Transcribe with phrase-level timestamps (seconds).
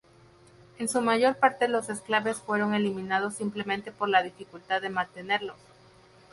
[0.79, 5.57] En su mayor parte los enclaves fueron eliminados simplemente por la dificultad de mantenerlos.